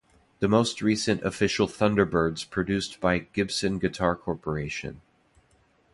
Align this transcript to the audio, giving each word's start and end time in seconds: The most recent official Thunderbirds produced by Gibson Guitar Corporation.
The 0.39 0.47
most 0.47 0.81
recent 0.81 1.21
official 1.23 1.67
Thunderbirds 1.67 2.49
produced 2.49 2.99
by 2.99 3.19
Gibson 3.19 3.77
Guitar 3.77 4.15
Corporation. 4.15 5.01